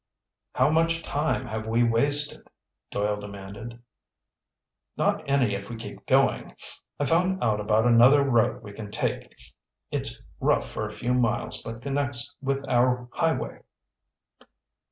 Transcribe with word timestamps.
"How 0.55 0.71
much 0.71 1.03
time 1.03 1.45
have 1.45 1.67
we 1.67 1.83
wasted?" 1.83 2.47
Doyle 2.89 3.19
demanded. 3.19 3.83
"Not 4.97 5.23
any 5.29 5.53
if 5.53 5.69
we 5.69 5.75
keep 5.75 6.07
going. 6.07 6.51
I 6.99 7.05
found 7.05 7.43
out 7.43 7.59
about 7.59 7.85
another 7.85 8.23
road 8.23 8.63
we 8.63 8.73
can 8.73 8.89
take. 8.89 9.35
It's 9.91 10.23
rough 10.39 10.67
for 10.67 10.87
a 10.87 10.91
few 10.91 11.13
miles 11.13 11.61
but 11.61 11.83
connects 11.83 12.35
with 12.41 12.67
our 12.67 13.09
highway." 13.13 13.59